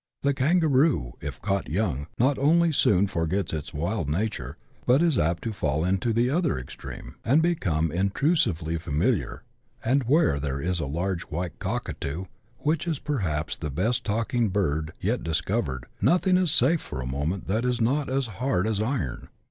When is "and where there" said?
9.85-10.59